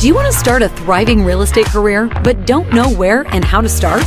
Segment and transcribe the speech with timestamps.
[0.00, 3.44] Do you want to start a thriving real estate career but don't know where and
[3.44, 4.02] how to start?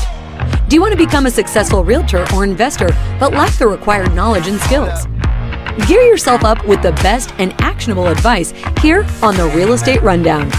[0.67, 2.87] Do you want to become a successful realtor or investor
[3.19, 5.05] but lack the required knowledge and skills?
[5.87, 10.49] Gear yourself up with the best and actionable advice here on the Real Estate Rundown.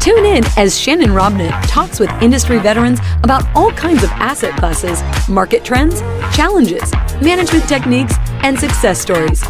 [0.00, 5.02] Tune in as Shannon Robnett talks with industry veterans about all kinds of asset classes,
[5.30, 6.02] market trends,
[6.36, 6.92] challenges,
[7.22, 9.42] management techniques, and success stories.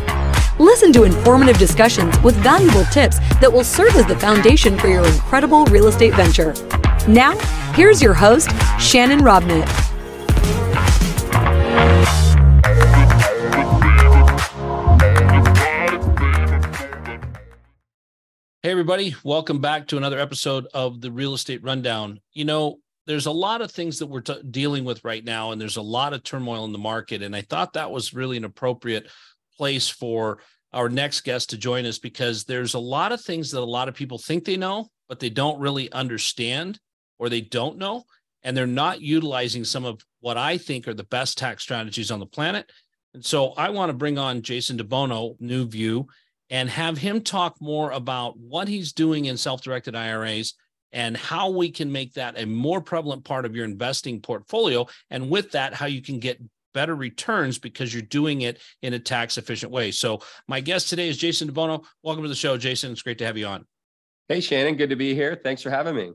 [0.59, 5.07] Listen to informative discussions with valuable tips that will serve as the foundation for your
[5.07, 6.53] incredible real estate venture.
[7.07, 7.39] Now,
[7.75, 9.69] here's your host, Shannon Robnett.
[18.65, 22.19] Hey, everybody, welcome back to another episode of the Real Estate Rundown.
[22.33, 25.61] You know, there's a lot of things that we're t- dealing with right now, and
[25.61, 27.23] there's a lot of turmoil in the market.
[27.23, 29.09] And I thought that was really an appropriate
[29.59, 30.39] place for
[30.73, 33.89] our next guest to join us because there's a lot of things that a lot
[33.89, 36.79] of people think they know, but they don't really understand
[37.19, 38.05] or they don't know.
[38.43, 42.21] And they're not utilizing some of what I think are the best tax strategies on
[42.21, 42.71] the planet.
[43.15, 46.07] And so I want to bring on Jason DeBono, NuView
[46.51, 50.55] and have him talk more about what he's doing in self-directed IRAs
[50.93, 55.29] and how we can make that a more prevalent part of your investing portfolio and
[55.29, 56.41] with that how you can get
[56.79, 59.91] better returns because you're doing it in a tax efficient way.
[59.91, 61.85] So my guest today is Jason DeBono.
[62.05, 62.93] Welcome to the show, Jason.
[62.93, 63.67] It's great to have you on.
[64.29, 65.41] Hey Shannon, good to be here.
[65.43, 66.13] Thanks for having me.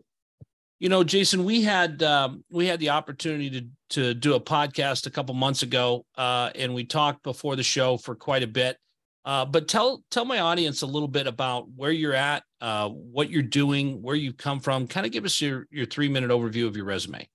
[0.79, 5.05] You know, Jason, we had um, we had the opportunity to to do a podcast
[5.05, 8.77] a couple months ago, uh, and we talked before the show for quite a bit.
[9.25, 13.29] Uh, but tell tell my audience a little bit about where you're at, uh, what
[13.29, 14.87] you're doing, where you've come from.
[14.87, 17.27] Kind of give us your your three minute overview of your resume.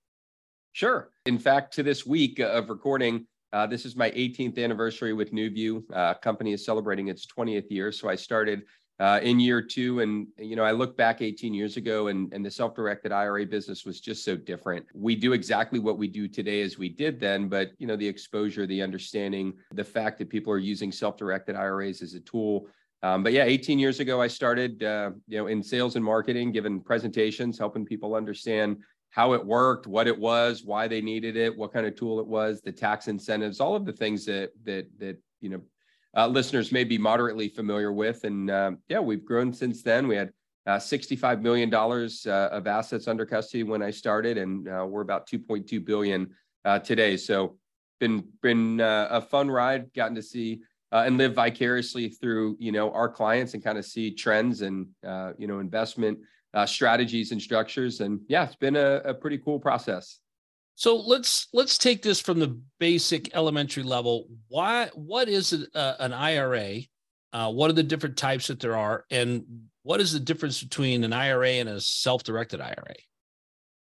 [0.73, 1.11] Sure.
[1.27, 5.83] In fact, to this week of recording, uh, this is my 18th anniversary with NuView.
[5.93, 7.91] Uh, company is celebrating its 20th year.
[7.91, 8.63] So I started
[9.01, 10.01] uh, in year two.
[10.01, 13.47] And, you know, I look back 18 years ago and, and the self directed IRA
[13.47, 14.87] business was just so different.
[14.95, 18.09] We do exactly what we do today as we did then, but, you know, the
[18.09, 22.69] exposure, the understanding, the fact that people are using self directed IRAs as a tool.
[23.05, 26.51] Um, but yeah, 18 years ago, I started, uh, you know, in sales and marketing,
[26.51, 28.79] giving presentations, helping people understand
[29.11, 32.27] how it worked, what it was, why they needed it, what kind of tool it
[32.27, 35.61] was, the tax incentives, all of the things that that that you know
[36.17, 38.25] uh, listeners may be moderately familiar with.
[38.25, 40.09] And uh, yeah, we've grown since then.
[40.09, 40.33] We had
[40.67, 45.29] uh, $65 million uh, of assets under custody when I started, and uh, we're about
[45.29, 47.17] 2.2 billion uh, today.
[47.17, 47.57] So
[48.01, 49.93] been been a fun ride.
[49.95, 50.61] Gotten to see
[50.93, 54.87] and live vicariously through you know our clients and kind of see trends and
[55.39, 56.19] you know investment
[56.67, 58.01] strategies and structures.
[58.01, 60.19] And yeah, it's been a, a pretty cool process.
[60.75, 64.29] So let's let's take this from the basic elementary level.
[64.47, 66.83] Why what is it, uh, an IRA?
[67.33, 69.45] Uh, what are the different types that there are, and
[69.83, 72.95] what is the difference between an IRA and a self-directed IRA?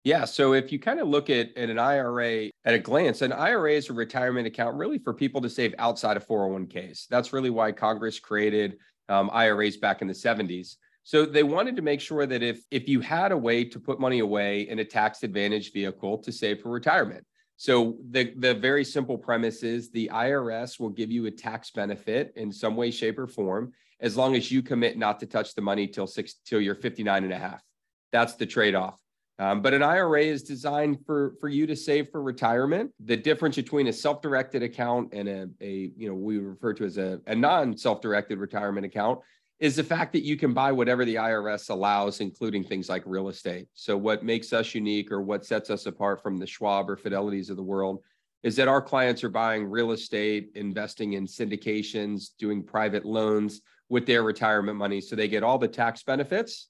[0.04, 3.32] Yeah, so if you kind of look at, at an IRA at a glance, an
[3.32, 7.06] IRA is a retirement account really for people to save outside of 401ks.
[7.08, 8.78] That's really why Congress created
[9.08, 10.76] um, IRAs back in the 70s.
[11.04, 13.98] So they wanted to make sure that if if you had a way to put
[13.98, 17.26] money away in a tax advantage vehicle to save for retirement.
[17.56, 22.32] So the the very simple premise is the IRS will give you a tax benefit
[22.36, 25.62] in some way shape or form as long as you commit not to touch the
[25.62, 27.62] money till six till you're 59 and a half.
[28.10, 28.98] That's the trade-off.
[29.38, 32.92] Um, but an IRA is designed for for you to save for retirement.
[33.04, 36.98] The difference between a self-directed account and a, a you know we refer to as
[36.98, 39.20] a, a non-self-directed retirement account
[39.60, 43.28] is the fact that you can buy whatever the IRS allows, including things like real
[43.28, 43.68] estate.
[43.74, 47.50] So, what makes us unique or what sets us apart from the Schwab or Fidelities
[47.50, 48.02] of the world
[48.42, 54.04] is that our clients are buying real estate, investing in syndications, doing private loans with
[54.04, 55.00] their retirement money.
[55.00, 56.68] So, they get all the tax benefits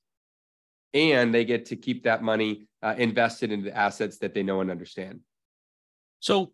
[0.93, 4.71] and they get to keep that money uh, invested into assets that they know and
[4.71, 5.21] understand.
[6.21, 6.53] So,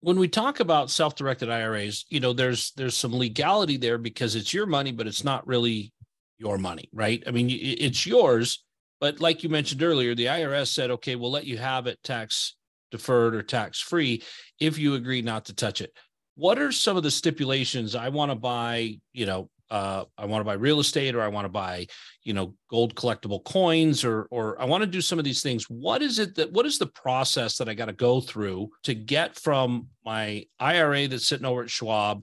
[0.00, 4.54] when we talk about self-directed IRAs, you know, there's there's some legality there because it's
[4.54, 5.92] your money, but it's not really
[6.38, 7.22] your money, right?
[7.26, 8.64] I mean, it's yours,
[9.00, 12.54] but like you mentioned earlier, the IRS said, okay, we'll let you have it tax
[12.90, 14.22] deferred or tax free
[14.60, 15.92] if you agree not to touch it.
[16.36, 17.94] What are some of the stipulations?
[17.96, 21.28] I want to buy, you know, uh, I want to buy real estate or I
[21.28, 21.86] want to buy,
[22.22, 25.68] you know, gold collectible coins or or I want to do some of these things.
[25.68, 28.94] What is it that what is the process that I got to go through to
[28.94, 32.22] get from my IRA that's sitting over at Schwab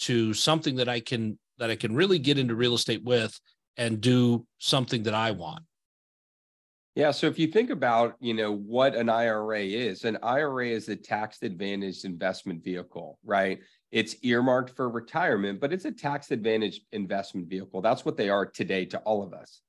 [0.00, 3.38] to something that I can that I can really get into real estate with
[3.76, 5.64] and do something that I want?
[6.94, 10.88] Yeah, so if you think about, you know, what an IRA is, an IRA is
[10.88, 13.58] a tax advantaged investment vehicle, right?
[13.94, 17.80] It's earmarked for retirement, but it's a tax advantaged investment vehicle.
[17.80, 19.62] That's what they are today to all of us.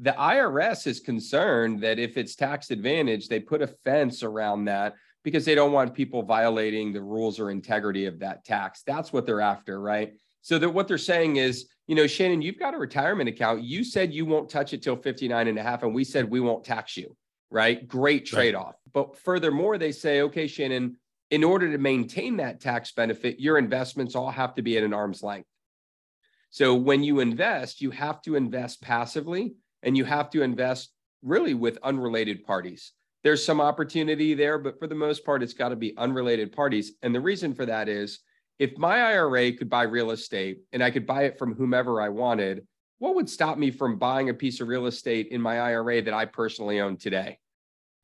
[0.00, 4.94] the IRS is concerned that if it's tax advantage, they put a fence around that
[5.22, 8.82] because they don't want people violating the rules or integrity of that tax.
[8.86, 10.14] That's what they're after, right?
[10.42, 13.62] So that what they're saying is, you know, Shannon, you've got a retirement account.
[13.62, 16.40] You said you won't touch it till 59 and a half, and we said we
[16.40, 17.16] won't tax you,
[17.50, 17.86] right?
[17.86, 18.66] Great trade-off.
[18.66, 18.92] Right.
[18.92, 20.96] But furthermore, they say, okay, Shannon,
[21.30, 24.94] in order to maintain that tax benefit, your investments all have to be at an
[24.94, 25.48] arm's length.
[26.50, 30.92] So when you invest, you have to invest passively and you have to invest
[31.22, 32.92] really with unrelated parties.
[33.24, 36.92] There's some opportunity there, but for the most part, it's got to be unrelated parties.
[37.02, 38.20] And the reason for that is
[38.58, 42.10] if my IRA could buy real estate and I could buy it from whomever I
[42.10, 42.66] wanted,
[42.98, 46.14] what would stop me from buying a piece of real estate in my IRA that
[46.14, 47.38] I personally own today?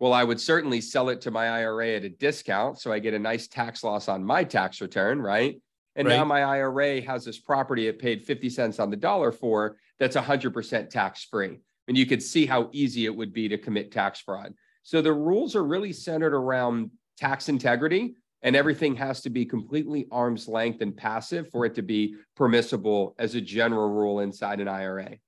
[0.01, 2.81] Well, I would certainly sell it to my IRA at a discount.
[2.81, 5.61] So I get a nice tax loss on my tax return, right?
[5.95, 6.17] And right.
[6.17, 10.17] now my IRA has this property it paid 50 cents on the dollar for that's
[10.17, 11.61] 100% tax free.
[11.87, 14.55] And you could see how easy it would be to commit tax fraud.
[14.83, 20.07] So the rules are really centered around tax integrity, and everything has to be completely
[20.11, 24.69] arm's length and passive for it to be permissible as a general rule inside an
[24.69, 25.19] IRA.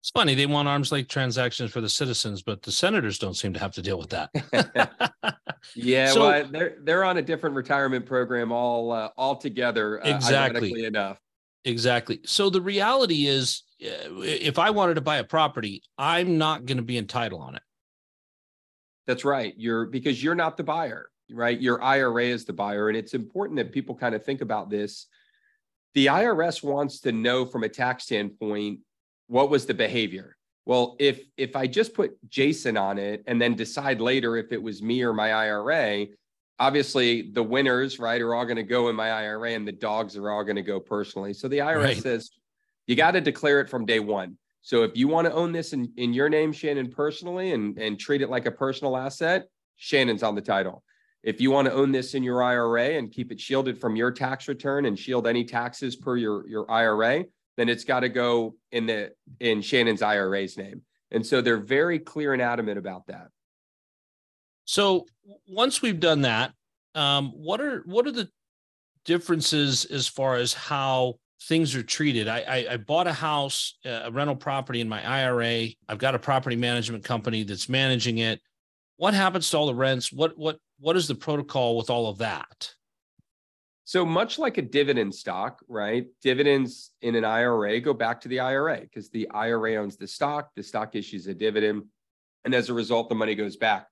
[0.00, 3.52] It's funny they want arm's length transactions for the citizens, but the senators don't seem
[3.52, 4.30] to have to deal with that.
[5.74, 10.02] yeah, so, well, they're they're on a different retirement program all uh, all together.
[10.02, 11.20] Uh, exactly enough.
[11.66, 12.20] Exactly.
[12.24, 16.78] So the reality is, uh, if I wanted to buy a property, I'm not going
[16.78, 17.62] to be entitled on it.
[19.06, 19.52] That's right.
[19.56, 21.60] You're because you're not the buyer, right?
[21.60, 22.88] Your IRA is the buyer.
[22.88, 25.06] And it's important that people kind of think about this.
[25.94, 28.80] The IRS wants to know from a tax standpoint
[29.30, 30.36] what was the behavior.
[30.66, 34.60] Well, if if I just put Jason on it and then decide later if it
[34.60, 36.06] was me or my IRA,
[36.58, 40.16] obviously the winners, right, are all going to go in my IRA and the dogs
[40.16, 41.32] are all going to go personally.
[41.32, 41.96] So the IRS right.
[41.96, 42.30] says
[42.86, 44.36] you got to declare it from day one.
[44.62, 47.98] So if you want to own this in, in your name, Shannon, personally, and, and
[47.98, 49.46] treat it like a personal asset,
[49.76, 50.82] Shannon's on the title.
[51.22, 54.10] If you want to own this in your IRA and keep it shielded from your
[54.10, 57.24] tax return and shield any taxes per your, your IRA,
[57.56, 60.82] then it's got to go in the in Shannon's IRA's name.
[61.10, 63.28] And so they're very clear and adamant about that.
[64.64, 65.06] So
[65.48, 66.52] once we've done that,
[66.94, 68.28] um, what are what are the
[69.04, 72.28] differences as far as how things are treated.
[72.28, 75.68] I, I, I bought a house, a rental property in my IRA.
[75.88, 78.40] I've got a property management company that's managing it.
[78.96, 80.12] What happens to all the rents?
[80.12, 82.74] What what what is the protocol with all of that?
[83.90, 86.06] So much like a dividend stock, right?
[86.22, 90.50] Dividends in an IRA go back to the IRA because the IRA owns the stock,
[90.54, 91.82] the stock issues a dividend,
[92.44, 93.88] and as a result, the money goes back.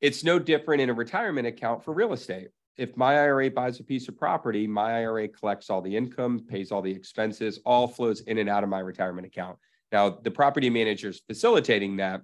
[0.00, 2.48] It's no different in a retirement account for real estate
[2.78, 6.72] if my IRA buys a piece of property, my IRA collects all the income, pays
[6.72, 9.58] all the expenses, all flows in and out of my retirement account.
[9.92, 12.22] Now, the property manager is facilitating that,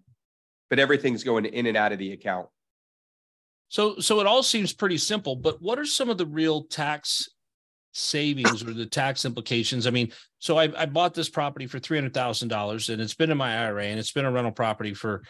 [0.70, 2.48] but everything's going in and out of the account.
[3.70, 7.28] So, so it all seems pretty simple, but what are some of the real tax
[7.92, 9.86] savings or the tax implications?
[9.86, 13.56] I mean, so I, I bought this property for $300,000 and it's been in my
[13.56, 15.22] IRA and it's been a rental property for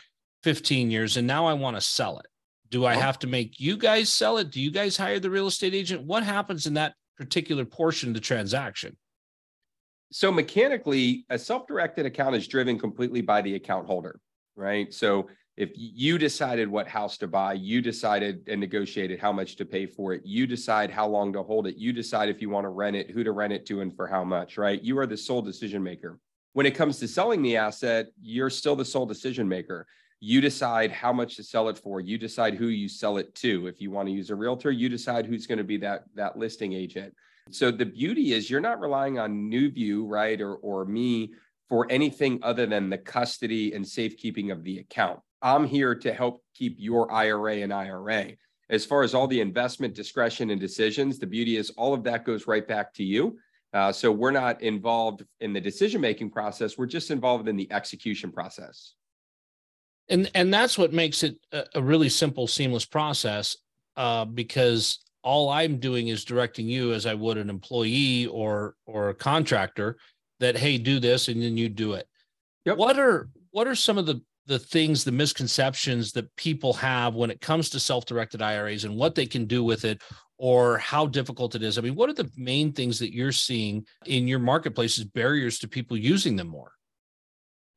[0.43, 1.19] 15 years.
[1.19, 2.27] And now I want to sell it.
[2.71, 3.03] Do I uh-huh.
[3.03, 4.51] have to make you guys sell it?
[4.51, 6.07] Do you guys hire the real estate agent?
[6.07, 8.97] What happens in that particular portion of the transaction?
[10.13, 14.19] So mechanically, a self-directed account is driven completely by the account holder,
[14.57, 14.93] right?
[14.95, 19.67] So if you decided what house to buy, you decided and negotiated how much to
[19.67, 22.65] pay for it, you decide how long to hold it, you decide if you want
[22.65, 24.83] to rent it, who to rent it to, and for how much, right?
[24.83, 26.19] You are the sole decision maker.
[26.53, 29.87] When it comes to selling the asset, you're still the sole decision maker.
[30.21, 32.01] You decide how much to sell it for.
[32.01, 33.67] You decide who you sell it to.
[33.67, 36.39] If you want to use a realtor you decide who's going to be that that
[36.39, 37.15] listing agent.
[37.51, 41.33] So the beauty is you're not relying on NuView right or or me
[41.69, 46.43] for anything other than the custody and safekeeping of the account i'm here to help
[46.55, 48.33] keep your ira and ira
[48.71, 52.25] as far as all the investment discretion and decisions the beauty is all of that
[52.25, 53.37] goes right back to you.
[53.73, 56.77] Uh, so we're not involved in the decision making process.
[56.77, 58.95] We're just involved in the execution process.
[60.09, 63.57] And and that's what makes it a, a really simple seamless process
[63.97, 69.11] uh, because all i'm doing is directing you as i would an employee or or
[69.11, 69.99] a contractor
[70.39, 72.09] that hey do this and then you do it.
[72.65, 72.79] Yep.
[72.79, 77.31] what are what are some of the the things the misconceptions that people have when
[77.31, 80.03] it comes to self-directed iras and what they can do with it
[80.39, 83.87] or how difficult it is i mean what are the main things that you're seeing
[84.07, 86.73] in your marketplace as barriers to people using them more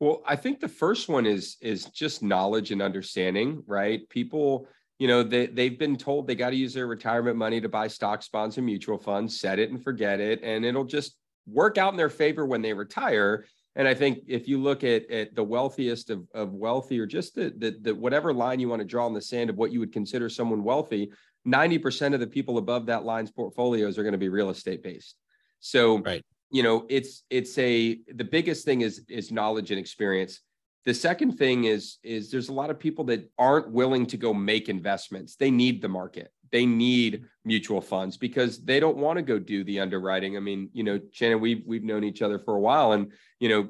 [0.00, 4.06] well, I think the first one is is just knowledge and understanding, right?
[4.08, 7.68] People, you know, they they've been told they got to use their retirement money to
[7.68, 11.16] buy stocks, bonds, and mutual funds, set it and forget it, and it'll just
[11.46, 13.46] work out in their favor when they retire.
[13.76, 17.34] And I think if you look at, at the wealthiest of, of wealthy or just
[17.34, 19.80] the, the, the whatever line you want to draw in the sand of what you
[19.80, 21.10] would consider someone wealthy,
[21.46, 25.16] 90% of the people above that line's portfolios are going to be real estate based.
[25.60, 26.22] So, right.
[26.50, 30.40] you know, it's it's a the biggest thing is is knowledge and experience.
[30.84, 34.34] The second thing is is there's a lot of people that aren't willing to go
[34.34, 35.36] make investments.
[35.36, 36.30] They need the market.
[36.54, 40.36] They need mutual funds because they don't want to go do the underwriting.
[40.36, 43.48] I mean, you know, Shannon, we've we've known each other for a while, and you
[43.48, 43.68] know,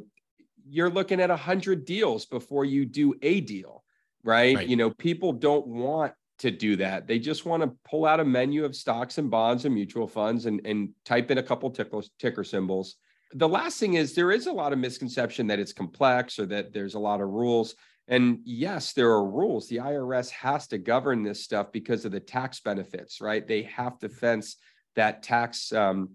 [0.69, 3.83] you're looking at a hundred deals before you do a deal,
[4.23, 4.55] right?
[4.57, 4.69] right?
[4.69, 7.07] You know, people don't want to do that.
[7.07, 10.45] They just want to pull out a menu of stocks and bonds and mutual funds
[10.45, 12.97] and, and type in a couple tickle, ticker symbols.
[13.33, 16.75] The last thing is there is a lot of misconception that it's complex or that
[16.75, 17.77] there's a lot of rules.
[18.09, 19.69] And yes, there are rules.
[19.69, 23.47] The IRS has to govern this stuff because of the tax benefits, right?
[23.47, 24.57] They have to fence
[24.95, 26.11] that tax um,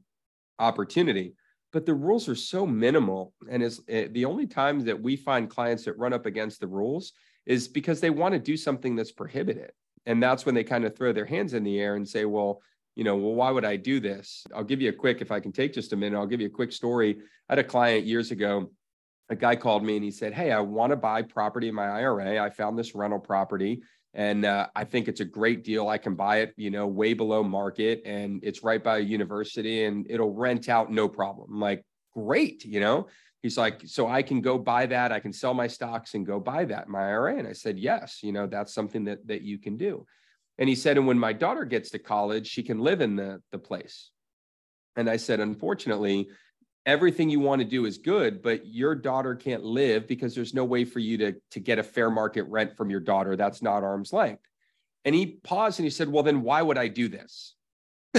[0.60, 1.34] opportunity.
[1.72, 3.34] But the rules are so minimal.
[3.50, 6.68] And is uh, the only time that we find clients that run up against the
[6.68, 7.14] rules
[7.46, 9.72] is because they want to do something that's prohibited
[10.06, 12.62] and that's when they kind of throw their hands in the air and say well
[12.96, 15.40] you know well why would i do this i'll give you a quick if i
[15.40, 17.18] can take just a minute i'll give you a quick story
[17.50, 18.70] i had a client years ago
[19.30, 21.88] a guy called me and he said hey i want to buy property in my
[21.88, 23.82] ira i found this rental property
[24.14, 27.14] and uh, i think it's a great deal i can buy it you know way
[27.14, 31.60] below market and it's right by a university and it'll rent out no problem I'm
[31.60, 31.84] like
[32.14, 33.08] great you know
[33.42, 35.12] he's like, so I can go buy that.
[35.12, 37.38] I can sell my stocks and go buy that my IRA.
[37.38, 40.06] And I said, yes, you know, that's something that that you can do.
[40.58, 43.42] And he said, and when my daughter gets to college, she can live in the,
[43.52, 44.12] the place.
[44.98, 46.28] And I said, unfortunately,
[46.86, 50.66] everything you want to do is good, but your daughter can't live because there's no
[50.66, 53.36] way for you to, to get a fair market rent from your daughter.
[53.36, 54.44] That's not arm's length.
[55.06, 57.56] And he paused and he said, well, then why would I do this?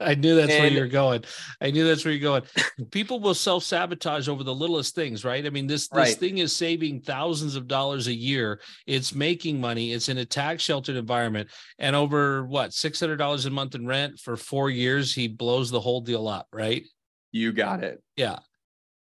[0.00, 1.24] I knew that's and, where you're going.
[1.60, 2.42] I knew that's where you're going.
[2.90, 5.44] People will self sabotage over the littlest things, right?
[5.44, 6.14] I mean, this this right.
[6.14, 8.60] thing is saving thousands of dollars a year.
[8.86, 9.92] It's making money.
[9.92, 13.86] It's in a tax sheltered environment, and over what six hundred dollars a month in
[13.86, 16.84] rent for four years, he blows the whole deal up, right?
[17.32, 18.02] You got it.
[18.16, 18.38] Yeah,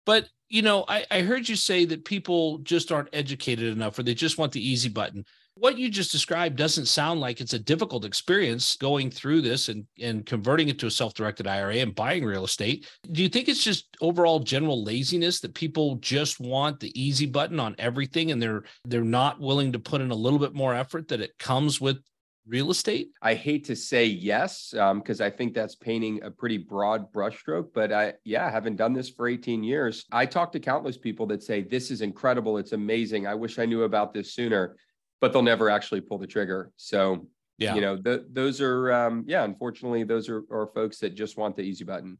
[0.05, 4.03] but you know, I, I heard you say that people just aren't educated enough, or
[4.03, 5.25] they just want the easy button
[5.59, 9.87] what you just described doesn't sound like it's a difficult experience going through this and,
[10.01, 12.87] and converting it to a self-directed IRA and buying real estate.
[13.11, 17.59] Do you think it's just overall general laziness that people just want the easy button
[17.59, 21.09] on everything and they're they're not willing to put in a little bit more effort
[21.09, 21.99] that it comes with
[22.47, 23.11] real estate?
[23.21, 27.69] I hate to say yes, because um, I think that's painting a pretty broad brushstroke.
[27.75, 31.43] But I, yeah, haven't done this for 18 years, I talk to countless people that
[31.43, 32.59] say, This is incredible.
[32.59, 33.27] It's amazing.
[33.27, 34.77] I wish I knew about this sooner
[35.21, 36.73] but they'll never actually pull the trigger.
[36.77, 37.27] So,
[37.59, 41.39] yeah, you know, the, those are, um, yeah, unfortunately, those are, are folks that just
[41.39, 42.19] want the easy button.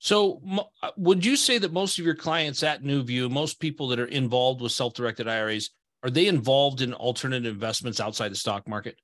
[0.00, 0.42] So,
[0.82, 4.06] uh, would you say that most of your clients at NuView, most people that are
[4.06, 5.70] involved with self-directed IRAs,
[6.02, 8.96] are they involved in alternate investments outside the stock market?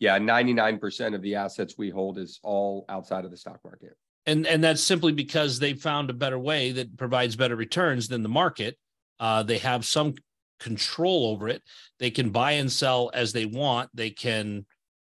[0.00, 3.96] Yeah, 99% of the assets we hold is all outside of the stock market.
[4.26, 8.22] And and that's simply because they found a better way that provides better returns than
[8.22, 8.76] the market.
[9.18, 10.14] Uh, they have some
[10.58, 11.62] control over it.
[11.98, 13.90] They can buy and sell as they want.
[13.94, 14.66] They can,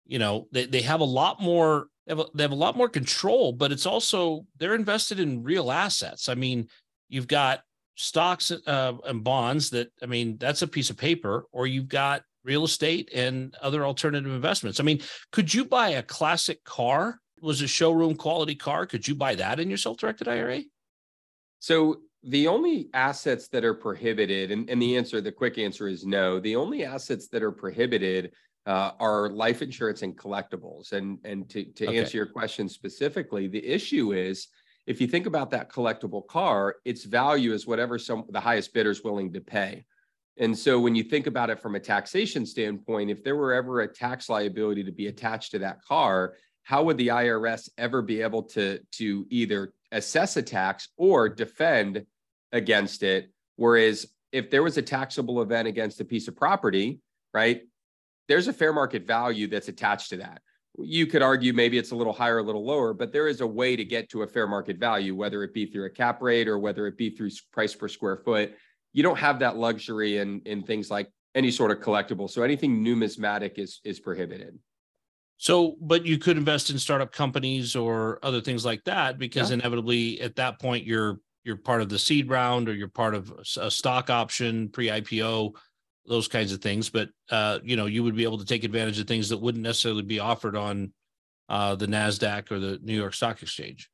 [0.07, 2.77] you know, they, they have a lot more they have a, they have a lot
[2.77, 6.29] more control, but it's also they're invested in real assets.
[6.29, 6.69] I mean,
[7.09, 7.61] you've got
[7.97, 12.23] stocks uh, and bonds that I mean, that's a piece of paper, or you've got
[12.44, 14.80] real estate and other alternative investments.
[14.80, 17.20] I mean, could you buy a classic car?
[17.40, 18.87] Was a showroom quality car?
[18.87, 20.61] Could you buy that in your self-directed IRA?
[21.58, 26.06] So the only assets that are prohibited, and, and the answer, the quick answer is
[26.06, 26.38] no.
[26.38, 28.32] The only assets that are prohibited
[28.66, 30.92] uh, are life insurance and collectibles.
[30.92, 31.99] And, and to, to okay.
[31.99, 34.49] answer your question specifically, the issue is
[34.87, 38.90] if you think about that collectible car, its value is whatever some the highest bidder
[38.90, 39.84] is willing to pay.
[40.39, 43.81] And so when you think about it from a taxation standpoint, if there were ever
[43.81, 48.23] a tax liability to be attached to that car, how would the IRS ever be
[48.23, 52.05] able to, to either assess a tax or defend
[52.51, 53.31] against it.
[53.57, 57.01] Whereas if there was a taxable event against a piece of property,
[57.33, 57.62] right,
[58.29, 60.41] there's a fair market value that's attached to that.
[60.79, 63.47] You could argue maybe it's a little higher, a little lower, but there is a
[63.47, 66.49] way to get to a fair market value, whether it be through a cap rate
[66.49, 68.55] or whether it be through price per square foot.
[68.92, 72.28] You don't have that luxury in, in things like any sort of collectible.
[72.28, 74.58] So anything numismatic is is prohibited.
[75.38, 79.54] So, but you could invest in startup companies or other things like that because yeah.
[79.54, 83.32] inevitably at that point you're you're part of the seed round or you're part of
[83.56, 85.52] a stock option pre-IPO,
[86.06, 86.90] those kinds of things.
[86.90, 89.64] But uh, you know, you would be able to take advantage of things that wouldn't
[89.64, 90.92] necessarily be offered on
[91.49, 93.90] uh, the Nasdaq or the New York Stock Exchange.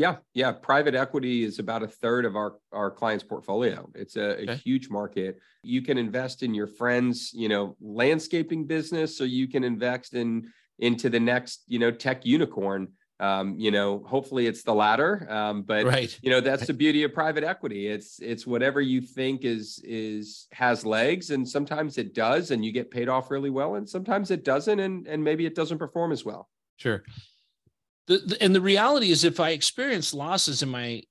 [0.00, 0.52] Yeah, yeah.
[0.52, 3.86] Private equity is about a third of our our clients' portfolio.
[3.94, 4.52] It's a, okay.
[4.52, 5.38] a, huge market.
[5.62, 10.50] You can invest in your friends, you know, landscaping business, or you can invest in
[10.78, 12.88] into the next, you know, tech unicorn.
[13.20, 15.30] Um, you know, hopefully it's the latter.
[15.30, 16.18] Um, but right.
[16.22, 17.86] you know, that's the beauty of private equity.
[17.86, 22.72] It's it's whatever you think is is has legs, and sometimes it does, and you
[22.72, 26.10] get paid off really well, and sometimes it doesn't, and and maybe it doesn't perform
[26.10, 26.48] as well.
[26.78, 27.02] Sure.
[28.10, 31.02] The, and the reality is, if I experience losses in my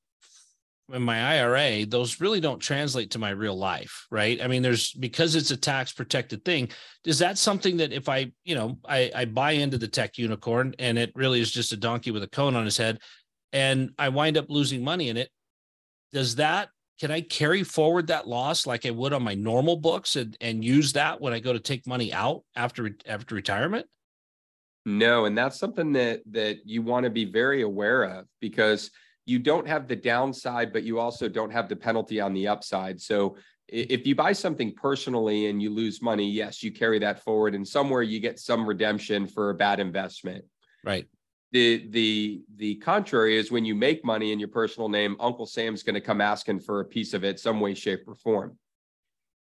[0.91, 4.41] in my IRA, those really don't translate to my real life, right?
[4.41, 6.69] I mean, there's because it's a tax protected thing.
[7.05, 10.75] Is that something that if I, you know, I, I buy into the tech unicorn
[10.77, 12.99] and it really is just a donkey with a cone on his head,
[13.53, 15.29] and I wind up losing money in it,
[16.11, 16.67] does that
[16.99, 20.65] can I carry forward that loss like I would on my normal books and, and
[20.65, 23.87] use that when I go to take money out after after retirement?
[24.85, 28.91] No, and that's something that that you want to be very aware of because
[29.25, 32.99] you don't have the downside, but you also don't have the penalty on the upside.
[32.99, 33.35] So
[33.67, 37.67] if you buy something personally and you lose money, yes, you carry that forward, and
[37.67, 40.45] somewhere you get some redemption for a bad investment.
[40.83, 41.07] Right.
[41.51, 45.83] The the the contrary is when you make money in your personal name, Uncle Sam's
[45.83, 48.57] going to come asking for a piece of it, some way, shape, or form.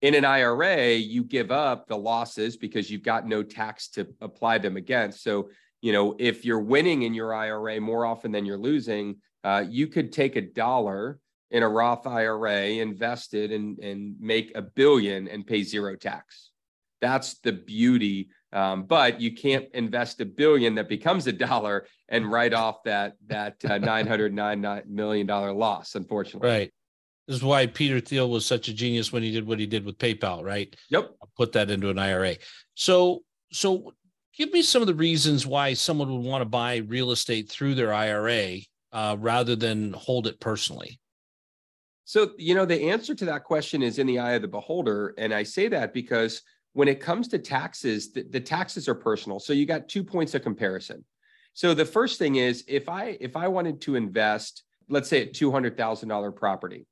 [0.01, 4.59] In an IRA, you give up the losses because you've got no tax to apply
[4.59, 5.23] them against.
[5.25, 5.51] So,
[5.81, 9.89] you know, if you're winning in your IRA more often than you're losing, uh, you
[9.89, 11.19] could take a dollar
[11.51, 16.51] in a Roth IRA, invest it, and, and make a billion and pay zero tax.
[17.01, 18.29] That's the beauty.
[18.53, 23.15] Um, but you can't invest a billion that becomes a dollar and write off that
[23.27, 25.95] that uh, nine hundred nine million dollar loss.
[25.95, 26.73] Unfortunately, right.
[27.29, 29.85] This is why Peter Thiel was such a genius when he did what he did
[29.85, 30.75] with PayPal, right?
[30.89, 31.11] Yep.
[31.37, 32.37] Put that into an IRA.
[32.75, 33.93] So, so
[34.35, 37.75] give me some of the reasons why someone would want to buy real estate through
[37.75, 38.61] their IRA
[38.93, 40.99] uh, rather than hold it personally.
[42.07, 45.15] So, you know, the answer to that question is in the eye of the beholder.
[45.19, 46.41] And I say that because
[46.73, 49.39] when it comes to taxes, the, the taxes are personal.
[49.39, 51.05] So you got two points of comparison.
[51.53, 55.27] So the first thing is if I if I wanted to invest, let's say a
[55.27, 56.87] $200,000 property,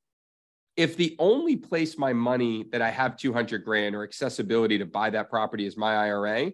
[0.76, 5.10] if the only place my money that I have 200 grand or accessibility to buy
[5.10, 6.52] that property is my IRA,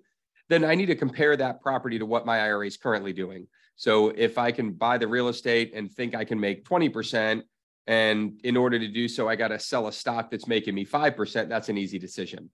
[0.48, 3.48] then I need to compare that property to what my IRA is currently doing.
[3.76, 7.42] So if I can buy the real estate and think I can make 20%,
[7.88, 10.84] and in order to do so, I got to sell a stock that's making me
[10.86, 12.50] 5%, that's an easy decision.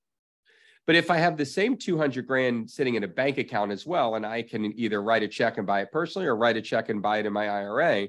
[0.87, 4.15] But if I have the same 200 grand sitting in a bank account as well,
[4.15, 6.89] and I can either write a check and buy it personally or write a check
[6.89, 8.09] and buy it in my IRA,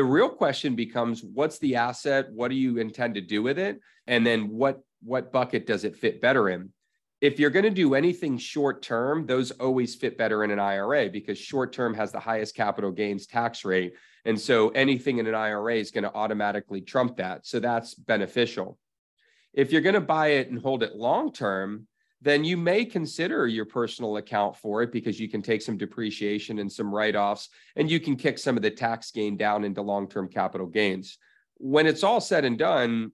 [0.00, 2.32] the real question becomes what's the asset?
[2.32, 3.78] What do you intend to do with it?
[4.06, 6.70] And then what what bucket does it fit better in?
[7.20, 11.10] If you're going to do anything short term, those always fit better in an IRA
[11.10, 13.92] because short term has the highest capital gains tax rate.
[14.24, 17.44] And so anything in an IRA is going to automatically trump that.
[17.44, 18.78] So that's beneficial.
[19.52, 21.86] If you're going to buy it and hold it long term,
[22.22, 26.58] then you may consider your personal account for it because you can take some depreciation
[26.58, 29.80] and some write offs and you can kick some of the tax gain down into
[29.80, 31.18] long term capital gains.
[31.56, 33.12] When it's all said and done,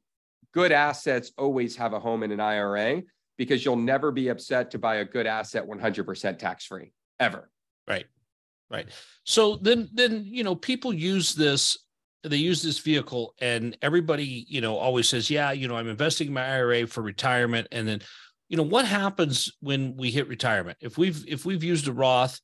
[0.53, 3.03] good assets always have a home in an IRA
[3.37, 7.51] because you'll never be upset to buy a good asset 100% tax free ever.
[7.87, 8.07] Right.
[8.69, 8.88] Right.
[9.23, 11.79] So then, then, you know, people use this
[12.25, 16.29] they use this vehicle and everybody you know always says yeah you know i'm investing
[16.29, 18.01] in my ira for retirement and then
[18.48, 20.78] you know what happens when we hit retirement?
[20.80, 22.40] If we've if we've used a roth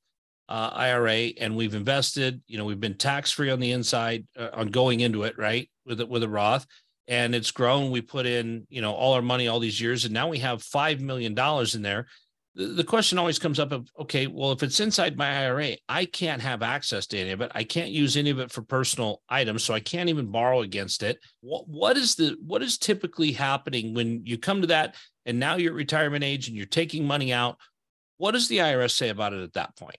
[0.49, 4.49] uh, ira and we've invested you know we've been tax free on the inside uh,
[4.53, 6.67] on going into it right with it with a roth
[7.09, 10.13] and it's grown we put in you know all our money all these years and
[10.13, 12.07] now we have five million dollars in there
[12.55, 16.43] the question always comes up of okay well if it's inside my ira i can't
[16.43, 17.51] have access to any of it.
[17.55, 21.03] I can't use any of it for personal items so i can't even borrow against
[21.03, 21.19] it.
[21.41, 25.57] What, what is the what is typically happening when you come to that and now
[25.57, 27.57] you're at retirement age and you're taking money out?
[28.19, 29.97] What does the irs say about it at that point?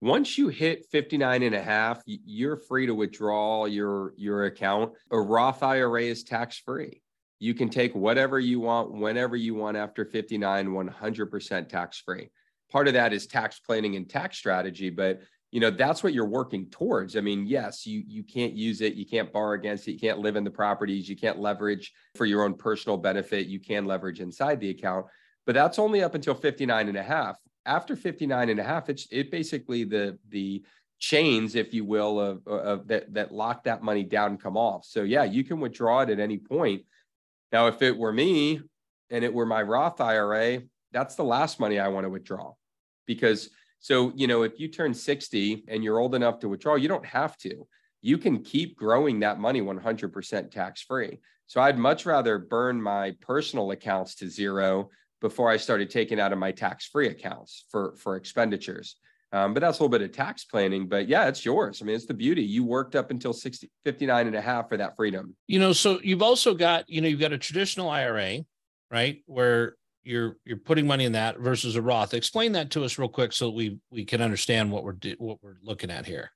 [0.00, 4.92] Once you hit 59 and a half you're free to withdraw your your account.
[5.10, 7.02] A roth ira is tax free
[7.38, 12.30] you can take whatever you want whenever you want after 59 100% tax free
[12.70, 15.20] part of that is tax planning and tax strategy but
[15.50, 17.16] you know that's what you're working towards.
[17.16, 20.18] I mean yes you you can't use it you can't borrow against it you can't
[20.18, 24.20] live in the properties you can't leverage for your own personal benefit you can leverage
[24.20, 25.06] inside the account
[25.48, 27.38] but that's only up until 59 and a half.
[27.64, 30.62] After 59 and a half it's it basically the the
[30.98, 34.84] chains if you will of, of that that lock that money down and come off.
[34.84, 36.82] So yeah you can withdraw it at any point
[37.52, 38.60] now, if it were me
[39.10, 42.52] and it were my Roth IRA, that's the last money I want to withdraw.
[43.06, 46.88] Because so, you know, if you turn 60 and you're old enough to withdraw, you
[46.88, 47.66] don't have to.
[48.00, 51.18] you can keep growing that money 100% tax free.
[51.48, 56.32] So I'd much rather burn my personal accounts to zero before I started taking out
[56.32, 58.96] of my tax free accounts for, for expenditures.
[59.32, 60.88] Um, but that's a little bit of tax planning.
[60.88, 61.82] But yeah, it's yours.
[61.82, 62.42] I mean, it's the beauty.
[62.42, 65.36] You worked up until 60, 59 and a half for that freedom.
[65.46, 68.38] You know, so you've also got, you know, you've got a traditional IRA,
[68.90, 69.22] right?
[69.26, 72.14] Where you're you're putting money in that versus a Roth.
[72.14, 75.58] Explain that to us real quick so we we can understand what we're what we're
[75.62, 76.30] looking at here.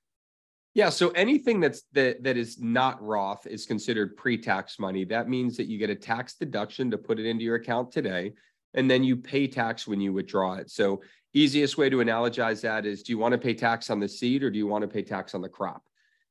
[0.75, 5.05] Yeah, so anything that's that that is not Roth is considered pre-tax money.
[5.05, 8.33] That means that you get a tax deduction to put it into your account today,
[8.73, 10.69] and then you pay tax when you withdraw it.
[10.69, 11.01] So
[11.33, 14.43] easiest way to analogize that is: Do you want to pay tax on the seed
[14.43, 15.83] or do you want to pay tax on the crop?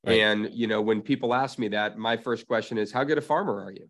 [0.04, 0.20] Right.
[0.20, 3.22] And you know, when people ask me that, my first question is, "How good a
[3.22, 3.88] farmer are you?"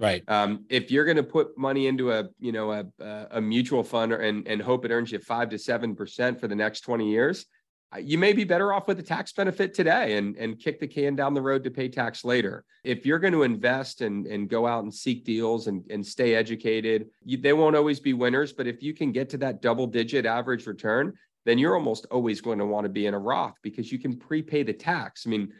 [0.00, 0.24] Right.
[0.26, 2.86] Um, if you're going to put money into a you know a,
[3.30, 6.56] a mutual fund and and hope it earns you five to seven percent for the
[6.56, 7.46] next twenty years,
[7.94, 10.86] Uh, you may be better off with a tax benefit today and, and kick the
[10.86, 12.64] can down the road to pay tax later.
[12.84, 16.34] If you're going to invest and, and go out and seek deals and, and stay
[16.34, 18.52] educated, you, they won't always be winners.
[18.52, 21.12] But if you can get to that double digit average return,
[21.44, 24.16] then you're almost always going to want to be in a Roth because you can
[24.16, 25.24] prepay the tax.
[25.26, 25.52] I mean,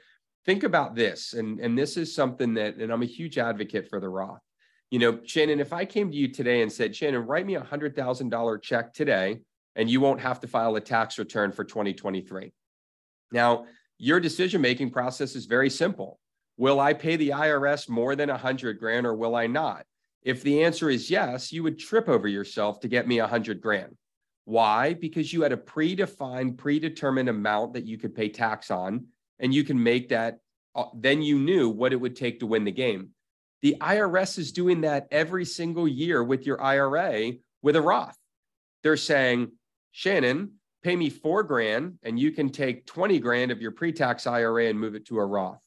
[0.46, 1.34] think about this.
[1.34, 4.40] And, and this is something that, and I'm a huge advocate for the Roth.
[4.90, 7.62] You know, Shannon, if I came to you today and said, Shannon, write me a
[7.62, 9.40] $100,000 check today
[9.76, 12.52] and you won't have to file a tax return for 2023.
[13.32, 13.66] Now,
[13.98, 16.18] your decision making process is very simple.
[16.56, 19.84] Will I pay the IRS more than 100 grand or will I not?
[20.22, 23.96] If the answer is yes, you would trip over yourself to get me 100 grand.
[24.44, 24.94] Why?
[24.94, 29.06] Because you had a predefined, predetermined amount that you could pay tax on,
[29.38, 30.38] and you can make that,
[30.74, 33.10] uh, then you knew what it would take to win the game.
[33.62, 37.32] The IRS is doing that every single year with your IRA
[37.62, 38.16] with a Roth.
[38.82, 39.52] They're saying,
[39.92, 40.52] Shannon,
[40.82, 44.78] pay me four grand and you can take 20 grand of your pre-tax IRA and
[44.78, 45.62] move it to a Roth.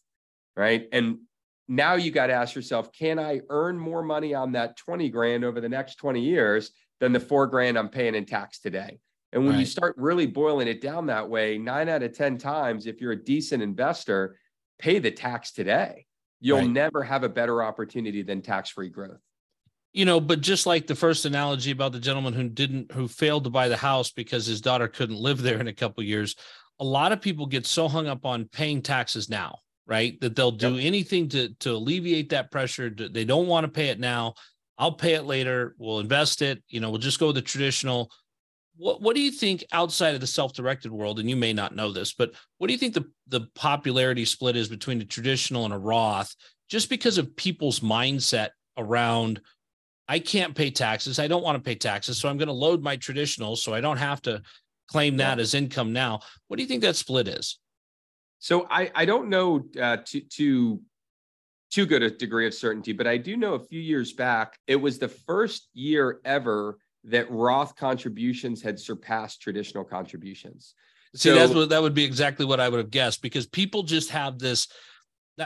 [0.58, 0.88] Right.
[0.92, 1.20] And
[1.68, 5.44] now you got to ask yourself, can I earn more money on that 20 grand
[5.44, 9.00] over the next 20 years than the four grand I'm paying in tax today?
[9.34, 9.60] And when right.
[9.60, 13.12] you start really boiling it down that way, nine out of 10 times, if you're
[13.12, 14.38] a decent investor,
[14.80, 16.06] pay the tax today.
[16.40, 16.70] You'll right.
[16.70, 19.25] never have a better opportunity than tax free growth
[19.96, 23.44] you know but just like the first analogy about the gentleman who didn't who failed
[23.44, 26.36] to buy the house because his daughter couldn't live there in a couple years
[26.80, 30.20] a lot of people get so hung up on paying taxes now right?
[30.22, 30.86] That they'll do yep.
[30.86, 32.90] anything to to alleviate that pressure.
[32.90, 34.34] They don't want to pay it now.
[34.78, 35.76] I'll pay it later.
[35.78, 36.64] We'll invest it.
[36.68, 38.12] You know we'll just go with the traditional.
[38.78, 41.94] What what do you think outside of the self-directed world and you may not know
[41.94, 45.74] this but what do you think the the popularity split is between a traditional and
[45.74, 46.36] a roth
[46.70, 49.40] just because of people's mindset around
[50.08, 51.20] I can't pay taxes.
[51.20, 52.20] I don't want to pay taxes.
[52.20, 54.42] So I'm going to load my traditional so I don't have to
[54.88, 55.42] claim that yeah.
[55.42, 56.20] as income now.
[56.48, 57.60] What do you think that split is?
[58.40, 60.82] So I, I don't know uh, to, to
[61.72, 64.76] too good a degree of certainty, but I do know a few years back, it
[64.76, 70.76] was the first year ever that Roth contributions had surpassed traditional contributions.
[71.16, 73.84] See, so, that's what that would be exactly what I would have guessed because people
[73.84, 74.68] just have this.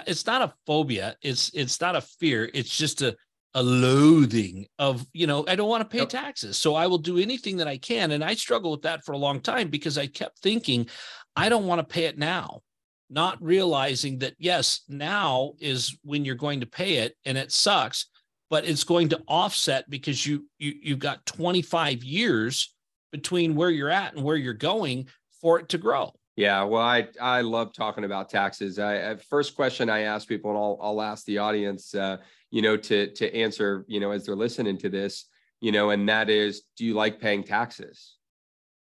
[0.07, 1.15] It's not a phobia.
[1.21, 2.49] It's it's not a fear.
[2.53, 3.15] It's just a
[3.55, 6.09] a loathing of you know i don't want to pay yep.
[6.09, 9.13] taxes so i will do anything that i can and i struggle with that for
[9.13, 10.87] a long time because i kept thinking
[11.35, 12.61] i don't want to pay it now
[13.09, 18.05] not realizing that yes now is when you're going to pay it and it sucks
[18.51, 22.75] but it's going to offset because you you you've got 25 years
[23.11, 25.07] between where you're at and where you're going
[25.41, 28.79] for it to grow yeah, well, I I love talking about taxes.
[28.79, 32.15] I, first question I ask people, and I'll I'll ask the audience, uh,
[32.51, 35.25] you know, to to answer, you know, as they're listening to this,
[35.61, 38.15] you know, and that is, do you like paying taxes?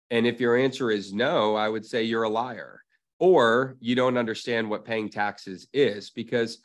[0.10, 2.82] And if your answer is no, I would say you're a liar,
[3.20, 6.60] or you don't understand what paying taxes is, because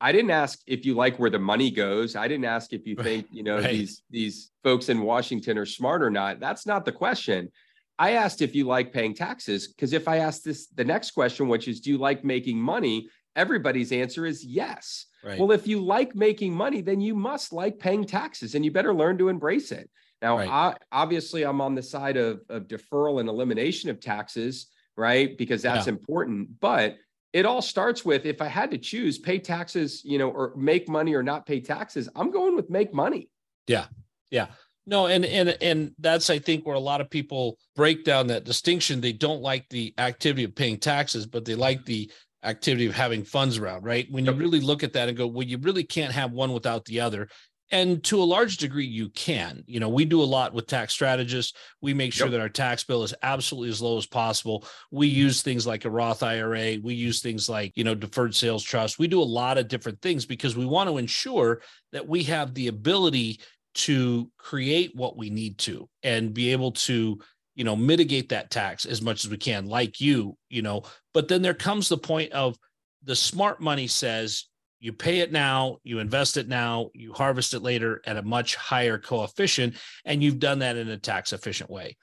[0.00, 2.16] I didn't ask if you like where the money goes.
[2.16, 3.70] I didn't ask if you think, you know, right.
[3.70, 6.40] these these folks in Washington are smart or not.
[6.40, 7.50] That's not the question.
[7.98, 11.48] I asked if you like paying taxes because if I ask this the next question,
[11.48, 13.08] which is, do you like making money?
[13.38, 15.06] Everybody's answer is yes.
[15.24, 15.38] Right.
[15.38, 18.92] Well, if you like making money, then you must like paying taxes and you better
[18.92, 19.88] learn to embrace it.
[20.20, 20.48] Now, right.
[20.48, 25.38] I, obviously, I'm on the side of, of deferral and elimination of taxes, right?
[25.38, 25.92] Because that's yeah.
[25.92, 26.60] important.
[26.60, 26.96] But
[27.32, 30.88] it all starts with if I had to choose pay taxes, you know, or make
[30.88, 33.30] money or not pay taxes, I'm going with make money.
[33.68, 33.86] Yeah.
[34.30, 34.48] Yeah.
[34.88, 38.44] No, and and and that's I think where a lot of people break down that
[38.44, 39.02] distinction.
[39.02, 42.10] They don't like the activity of paying taxes, but they like the
[42.44, 44.06] activity of having funds around, right?
[44.10, 46.84] When you really look at that and go, well, you really can't have one without
[46.84, 47.28] the other.
[47.70, 49.62] and to a large degree you can.
[49.66, 51.52] You know we do a lot with tax strategists.
[51.82, 52.32] We make sure yep.
[52.32, 54.64] that our tax bill is absolutely as low as possible.
[54.90, 55.18] We mm-hmm.
[55.18, 58.98] use things like a roth ira we use things like you know deferred sales trust
[58.98, 61.60] we do a lot of different things because we want to ensure
[61.92, 63.40] that we have the ability
[63.74, 67.18] to create what we need to and be able to
[67.58, 71.28] you know mitigate that tax as much as we can like you you know but
[71.28, 72.56] then there comes the point of
[73.02, 74.46] the smart money says
[74.80, 78.54] you pay it now, you invest it now, you harvest it later at a much
[78.54, 81.96] higher coefficient, and you've done that in a tax efficient way.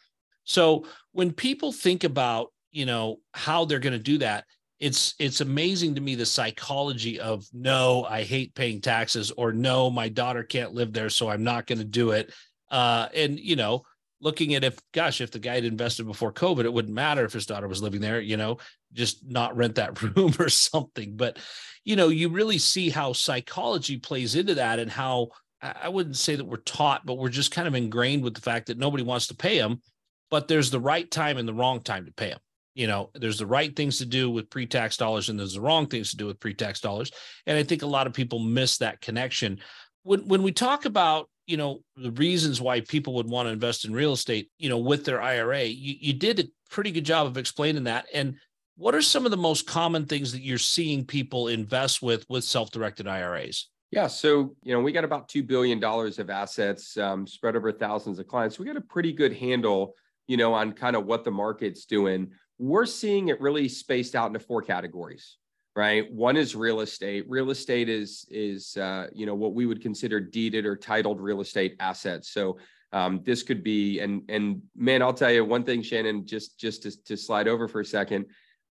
[0.44, 4.46] So when people think about, you know, how they're going to do that,
[4.80, 9.90] it's it's amazing to me the psychology of no, I hate paying taxes, or no,
[9.90, 12.34] my daughter can't live there, so I'm not going to do it.
[12.70, 13.84] Uh, and you know,
[14.26, 17.32] looking at if, gosh, if the guy had invested before COVID, it wouldn't matter if
[17.32, 18.20] his daughter was living there.
[18.20, 18.58] You know,
[18.92, 21.16] just not rent that room or something.
[21.16, 21.38] But
[21.86, 25.30] you know, you really see how psychology plays into that and how
[25.62, 28.68] I wouldn't say that we're taught, but we're just kind of ingrained with the fact
[28.68, 29.82] that nobody wants to pay them,
[30.30, 32.40] but there's the right time and the wrong time to pay them.
[32.74, 35.88] You know, there's the right things to do with pre-tax dollars and there's the wrong
[35.88, 37.12] things to do with pre-tax dollars.
[37.46, 39.60] And I think a lot of people miss that connection.
[40.04, 43.86] When when we talk about, you know, the reasons why people would want to invest
[43.86, 47.28] in real estate, you know, with their IRA, you, you did a pretty good job
[47.28, 48.06] of explaining that.
[48.14, 48.36] And
[48.78, 52.44] what are some of the most common things that you're seeing people invest with with
[52.44, 53.70] self-directed IRAs?
[53.92, 57.72] Yeah, so you know we got about two billion dollars of assets um, spread over
[57.72, 58.60] thousands of clients.
[58.60, 59.94] We got a pretty good handle,
[60.28, 62.32] you know, on kind of what the market's doing.
[62.58, 65.38] We're seeing it really spaced out into four categories,
[65.76, 66.12] right?
[66.12, 67.26] One is real estate.
[67.28, 71.42] Real estate is is uh, you know what we would consider deeded or titled real
[71.42, 72.30] estate assets.
[72.30, 72.58] So
[72.92, 76.26] um, this could be and and man, I'll tell you one thing, Shannon.
[76.26, 78.26] Just just to, to slide over for a second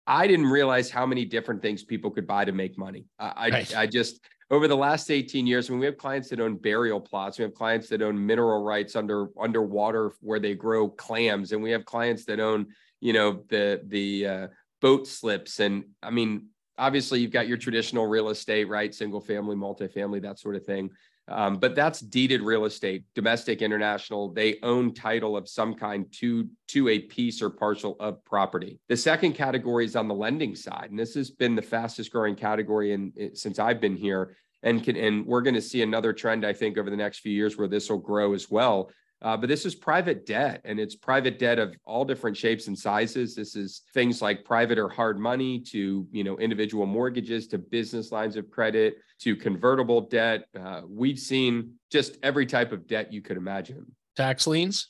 [0.07, 3.05] I didn't realize how many different things people could buy to make money.
[3.19, 3.75] I, right.
[3.75, 6.55] I, I, just over the last 18 years, I mean, we have clients that own
[6.57, 11.51] burial plots, we have clients that own mineral rights under underwater where they grow clams,
[11.51, 12.67] and we have clients that own,
[12.99, 14.47] you know, the the uh,
[14.81, 15.59] boat slips.
[15.59, 16.47] And I mean,
[16.81, 18.93] obviously, you've got your traditional real estate, right?
[18.93, 20.89] Single family, multifamily, that sort of thing.
[21.27, 24.33] Um, but that's deeded real estate, domestic, international.
[24.33, 28.79] They own title of some kind to, to a piece or parcel of property.
[28.89, 30.87] The second category is on the lending side.
[30.89, 34.35] And this has been the fastest growing category in, in since I've been here.
[34.63, 37.31] And, can, and we're going to see another trend, I think, over the next few
[37.31, 38.91] years where this will grow as well.
[39.21, 42.77] Uh, but this is private debt, and it's private debt of all different shapes and
[42.77, 43.35] sizes.
[43.35, 48.11] This is things like private or hard money to you know individual mortgages to business
[48.11, 50.45] lines of credit to convertible debt.
[50.59, 53.85] Uh, we've seen just every type of debt you could imagine.
[54.15, 54.87] Tax liens.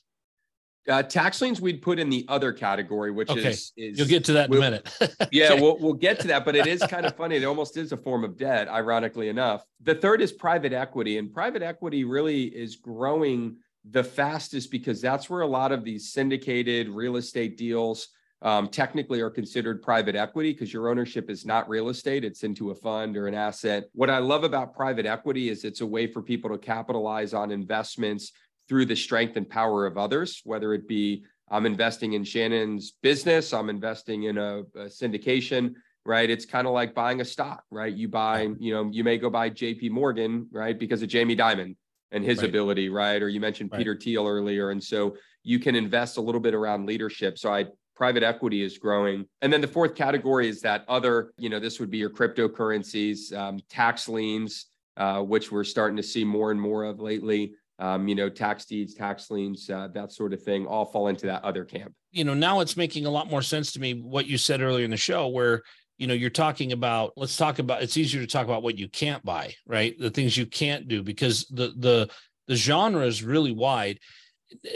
[0.90, 3.50] Uh, tax liens we'd put in the other category, which okay.
[3.50, 4.98] is, is you'll get to that in we'll, a minute.
[5.32, 7.36] yeah, we'll we'll get to that, but it is kind of funny.
[7.36, 9.64] It almost is a form of debt, ironically enough.
[9.84, 13.58] The third is private equity, and private equity really is growing
[13.90, 18.10] the fastest because that's where a lot of these syndicated real estate deals
[18.44, 22.72] um, technically are considered private equity because your ownership is not real estate, it's into
[22.72, 23.86] a fund or an asset.
[23.94, 27.52] What I love about private equity is it's a way for people to capitalize on
[27.52, 28.32] investments
[28.68, 33.54] through the strength and power of others, whether it be I'm investing in Shannon's business,
[33.54, 35.74] I'm investing in a, a syndication,
[36.06, 36.30] right?
[36.30, 37.94] It's kind of like buying a stock, right?
[37.94, 40.80] You buy, you know, you may go buy JP Morgan, right?
[40.80, 41.76] Because of Jamie Dimon
[42.12, 42.50] and his right.
[42.50, 43.22] ability, right?
[43.22, 43.80] Or you mentioned right.
[43.80, 44.72] Peter Thiel earlier.
[44.72, 47.38] And so you can invest a little bit around leadership.
[47.38, 49.26] So I private equity is growing.
[49.42, 53.32] And then the fourth category is that other, you know, this would be your cryptocurrencies,
[53.38, 54.66] um, tax liens,
[54.98, 57.54] uh, which we're starting to see more and more of lately.
[57.78, 61.26] Um, you know, tax deeds, tax liens, uh, that sort of thing, all fall into
[61.26, 61.94] that other camp.
[62.12, 64.86] You know, now it's making a lot more sense to me what you said earlier
[64.86, 65.64] in the show, where
[66.02, 68.90] you know you're talking about let's talk about it's easier to talk about what you
[68.90, 69.98] can't buy right?
[70.00, 72.10] The things you can't do because the the
[72.48, 74.00] the genre is really wide.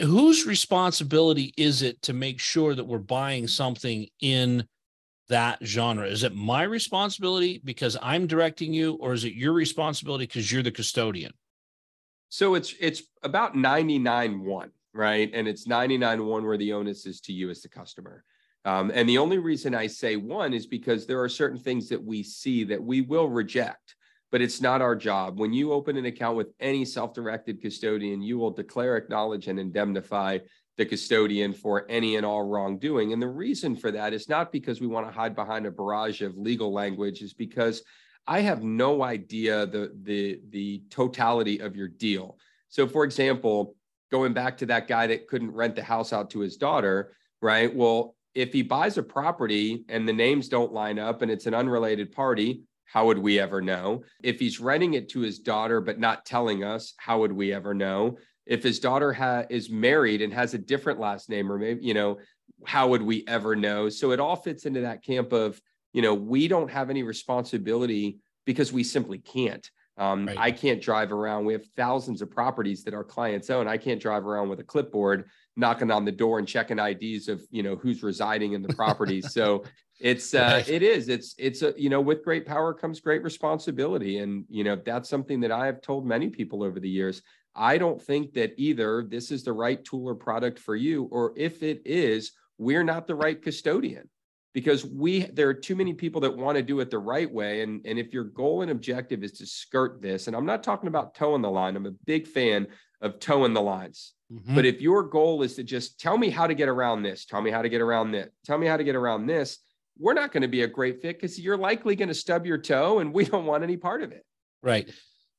[0.01, 4.67] Whose responsibility is it to make sure that we're buying something in
[5.27, 6.05] that genre?
[6.07, 10.63] Is it my responsibility because i'm directing you or is it your responsibility because you're
[10.63, 11.33] the custodian?
[12.29, 15.29] So it's it's about 99 1 right?
[15.33, 18.23] And it's 99 1 where the onus is to you as the customer
[18.65, 22.03] um, and the only reason I say one is because there are certain things that
[22.03, 23.95] we see that we will reject,
[24.31, 25.39] but it's not our job.
[25.39, 29.59] When you open an account with any self directed custodian, you will declare, acknowledge, and
[29.59, 30.39] indemnify
[30.77, 33.13] the custodian for any and all wrongdoing.
[33.13, 36.21] And the reason for that is not because we want to hide behind a barrage
[36.21, 37.83] of legal language, is because
[38.27, 42.39] I have no idea the, the, the totality of your deal.
[42.69, 43.75] So, for example,
[44.11, 47.73] going back to that guy that couldn't rent the house out to his daughter, right?
[47.73, 51.53] Well, if he buys a property and the names don't line up and it's an
[51.53, 54.03] unrelated party, how would we ever know?
[54.21, 57.73] If he's renting it to his daughter but not telling us, how would we ever
[57.73, 58.17] know?
[58.45, 61.93] If his daughter ha- is married and has a different last name, or maybe, you
[61.93, 62.19] know,
[62.65, 63.89] how would we ever know?
[63.89, 65.59] So it all fits into that camp of,
[65.93, 69.67] you know, we don't have any responsibility because we simply can't.
[69.97, 70.37] Um, right.
[70.37, 71.45] I can't drive around.
[71.45, 73.67] We have thousands of properties that our clients own.
[73.67, 77.41] I can't drive around with a clipboard knocking on the door and checking IDs of
[77.49, 79.21] you know who's residing in the property.
[79.21, 79.63] so
[79.99, 84.19] it's uh, it is it's it's a you know with great power comes great responsibility,
[84.19, 87.21] and you know that's something that I have told many people over the years.
[87.55, 91.33] I don't think that either this is the right tool or product for you, or
[91.37, 94.09] if it is, we're not the right custodian.
[94.53, 97.61] Because we there are too many people that want to do it the right way.
[97.61, 100.87] And and if your goal and objective is to skirt this and i'm not talking
[100.87, 102.67] about toeing the line i'm a big fan
[103.01, 104.55] of toeing the lines mm-hmm.
[104.55, 107.41] but if your goal is to just tell me how to get around this tell
[107.41, 109.59] me how to get around this tell me how to get around this
[109.97, 112.57] we're not going to be a great fit because you're likely going to stub your
[112.57, 114.25] toe and we don't want any part of it.
[114.61, 114.89] Right.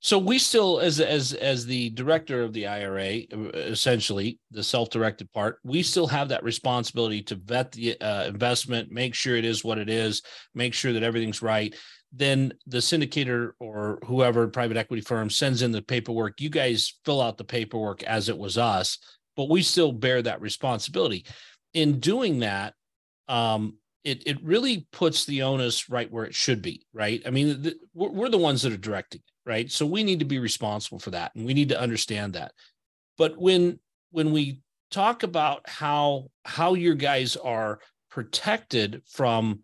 [0.01, 3.23] So we still as as as the director of the ira
[3.55, 9.15] essentially the self-directed part we still have that responsibility to vet the uh, investment make
[9.15, 10.23] sure it is what it is
[10.55, 11.75] make sure that everything's right
[12.17, 16.41] then the syndicator or whoever private equity firm sends in the paperwork.
[16.41, 18.99] You guys fill out the paperwork as it was us
[19.37, 21.25] but we still bear that responsibility.
[21.75, 22.75] In doing that
[23.29, 27.23] um it it really puts the onus right where it should be right?
[27.27, 29.71] I mean the, we're, we're the ones that are directing it right?
[29.71, 32.53] So we need to be responsible for that and we need to understand that.
[33.19, 33.79] But when
[34.11, 39.61] when we talk about how how your guys are protected from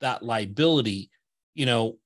[0.00, 1.10] that liability
[1.54, 1.96] you know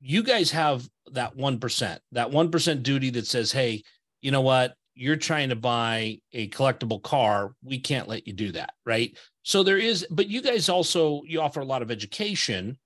[0.00, 3.82] you guys have that 1% that 1% duty that says hey
[4.20, 8.52] you know what you're trying to buy a collectible car we can't let you do
[8.52, 12.78] that right so there is but you guys also you offer a lot of education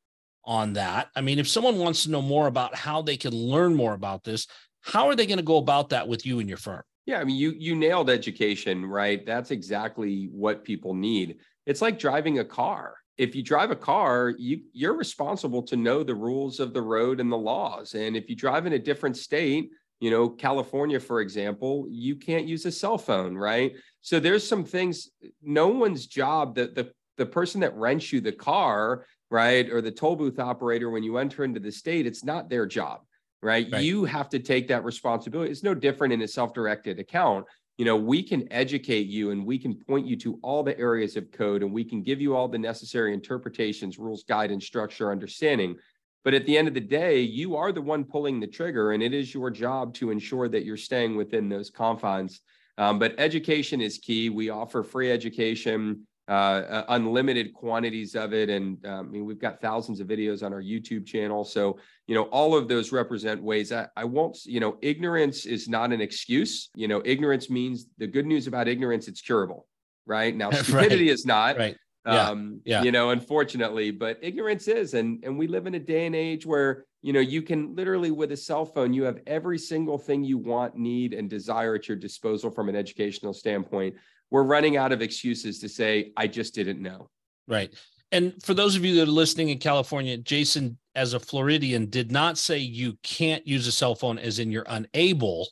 [0.48, 1.08] on that.
[1.14, 4.24] I mean, if someone wants to know more about how they can learn more about
[4.24, 4.46] this,
[4.80, 6.82] how are they going to go about that with you and your firm?
[7.04, 9.24] Yeah, I mean, you you nailed education, right?
[9.24, 11.36] That's exactly what people need.
[11.66, 12.94] It's like driving a car.
[13.18, 17.20] If you drive a car, you you're responsible to know the rules of the road
[17.20, 17.94] and the laws.
[17.94, 22.46] And if you drive in a different state, you know, California, for example, you can't
[22.46, 23.72] use a cell phone, right?
[24.00, 25.10] So there's some things.
[25.42, 29.70] No one's job that the the person that rents you the car right?
[29.70, 33.00] Or the toll booth operator, when you enter into the state, it's not their job,
[33.42, 33.66] right?
[33.70, 33.82] right?
[33.82, 35.50] You have to take that responsibility.
[35.50, 37.46] It's no different in a self directed account.
[37.78, 41.16] You know, we can educate you and we can point you to all the areas
[41.16, 45.76] of code and we can give you all the necessary interpretations, rules, guidance, structure, understanding.
[46.24, 49.02] But at the end of the day, you are the one pulling the trigger, and
[49.02, 52.40] it is your job to ensure that you're staying within those confines.
[52.76, 54.28] Um, but education is key.
[54.28, 58.50] We offer free education uh, uh, unlimited quantities of it.
[58.50, 61.42] And um, I mean, we've got thousands of videos on our YouTube channel.
[61.42, 65.68] So, you know, all of those represent ways I, I won't, you know, ignorance is
[65.68, 66.68] not an excuse.
[66.74, 69.66] You know, ignorance means the good news about ignorance, it's curable,
[70.04, 70.36] right?
[70.36, 71.14] Now, stupidity right.
[71.14, 71.56] is not.
[71.56, 71.76] Right.
[72.06, 72.28] Yeah.
[72.28, 72.82] Um, yeah.
[72.82, 76.46] you know, unfortunately, but ignorance is, and and we live in a day and age
[76.46, 80.24] where you know you can literally with a cell phone, you have every single thing
[80.24, 83.94] you want, need, and desire at your disposal from an educational standpoint
[84.30, 87.08] we're running out of excuses to say, I just didn't know.
[87.46, 87.72] Right.
[88.12, 92.10] And for those of you that are listening in California, Jason, as a Floridian, did
[92.10, 95.48] not say you can't use a cell phone as in you're unable,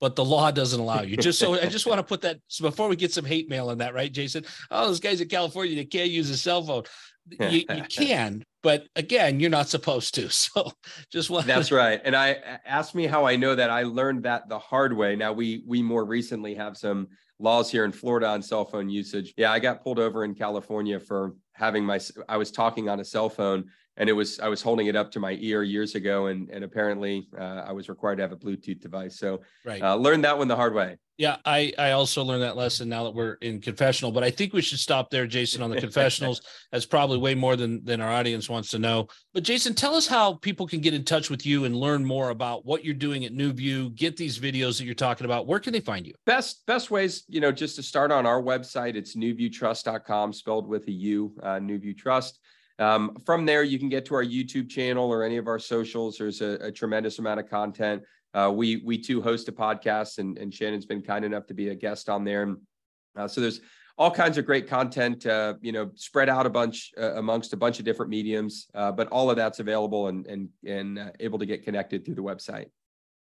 [0.00, 1.16] but the law doesn't allow you.
[1.16, 3.70] Just so I just want to put that so before we get some hate mail
[3.70, 4.44] on that, right, Jason?
[4.70, 6.82] Oh, those guys in California, they can't use a cell phone.
[7.28, 10.28] You, you can, but again, you're not supposed to.
[10.30, 10.70] So
[11.10, 12.00] just want That's right.
[12.04, 15.16] And I asked me how I know that I learned that the hard way.
[15.16, 19.34] Now we we more recently have some laws here in Florida on cell phone usage.
[19.36, 23.04] Yeah, I got pulled over in California for having my I was talking on a
[23.04, 26.26] cell phone and it was I was holding it up to my ear years ago
[26.26, 29.18] and and apparently uh, I was required to have a Bluetooth device.
[29.18, 29.82] So right.
[29.82, 30.96] uh, learned that one the hard way.
[31.18, 34.52] Yeah, I I also learned that lesson now that we're in confessional, but I think
[34.52, 36.42] we should stop there, Jason, on the confessionals.
[36.72, 39.06] That's probably way more than than our audience wants to know.
[39.32, 42.28] But Jason, tell us how people can get in touch with you and learn more
[42.28, 43.94] about what you're doing at NuView.
[43.94, 45.46] Get these videos that you're talking about.
[45.46, 46.12] Where can they find you?
[46.26, 48.94] Best best ways, you know, just to start on our website.
[48.94, 52.40] It's nuviewtrust.com, spelled with a U, uh, NuView Trust.
[52.78, 56.18] Um, from there, you can get to our YouTube channel or any of our socials.
[56.18, 58.02] There's a, a tremendous amount of content.
[58.34, 61.70] Uh, we we too host a podcast, and, and Shannon's been kind enough to be
[61.70, 62.42] a guest on there.
[62.42, 62.58] And
[63.16, 63.60] uh, so there's
[63.96, 67.56] all kinds of great content, uh, you know, spread out a bunch uh, amongst a
[67.56, 68.66] bunch of different mediums.
[68.74, 72.16] Uh, but all of that's available and and and uh, able to get connected through
[72.16, 72.66] the website.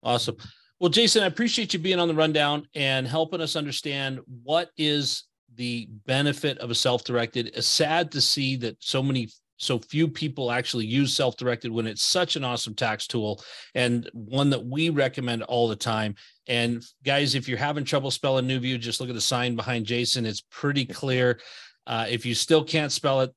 [0.03, 0.37] Awesome.
[0.81, 5.25] Well, Jason, I appreciate you being on the rundown and helping us understand what is
[5.55, 7.53] the benefit of a self-directed.
[7.55, 12.03] It's sad to see that so many so few people actually use self-directed when it's
[12.03, 13.43] such an awesome tax tool
[13.75, 16.15] and one that we recommend all the time.
[16.47, 20.27] And guys if you're having trouble spelling NuView just look at the sign behind jason.
[20.27, 21.41] It's pretty clear.
[21.87, 23.33] Uh, if you still can't spell it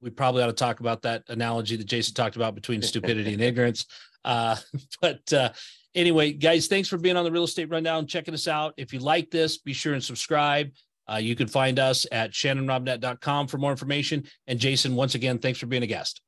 [0.00, 3.42] we probably ought to talk about that analogy that jason talked about between stupidity and
[3.42, 3.86] ignorance.
[4.22, 4.54] Uh,
[5.00, 5.48] but uh,
[5.94, 8.74] anyway guys thanks for being on the real estate rundown checking us out.
[8.76, 10.70] If you like this be sure and subscribe
[11.10, 14.24] uh, you can find us at shannonrobnett.com for more information.
[14.46, 16.20] And Jason, once again, thanks for being a guest.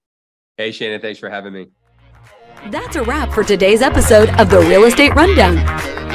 [0.57, 1.66] Hey, Shannon, thanks for having me.
[2.70, 5.57] That's a wrap for today's episode of the Real Estate Rundown.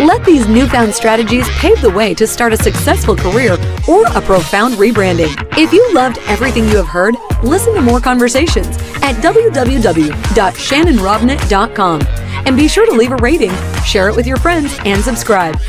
[0.06, 3.58] Let these newfound strategies pave the way to start a successful career
[3.88, 5.34] or a profound rebranding.
[5.58, 12.02] If you loved everything you have heard, listen to more conversations at www.shannonrobnett.com.
[12.46, 13.52] And be sure to leave a rating,
[13.84, 15.60] share it with your friends, and subscribe.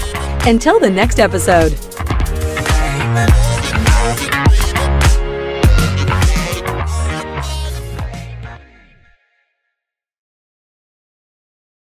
[0.46, 1.72] Until the next episode.